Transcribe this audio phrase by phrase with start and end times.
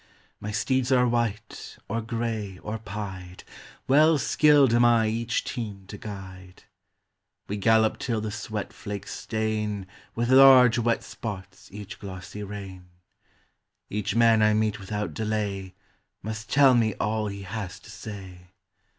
[0.39, 3.43] My steeds are white, or gray, or pied;
[3.87, 6.63] Well skilled am I each team to guide.
[7.47, 9.85] We gallop till the sweat flakes stain
[10.15, 12.87] With large wet spots each glossy rein.
[13.91, 15.75] Each man I meet without delay
[16.23, 18.47] Must tell me all he has to say.